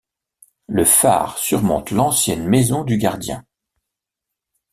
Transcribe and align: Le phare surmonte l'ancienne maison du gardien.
Le 0.65 0.83
phare 0.83 1.37
surmonte 1.37 1.91
l'ancienne 1.91 2.47
maison 2.47 2.83
du 2.83 2.97
gardien. 2.97 3.45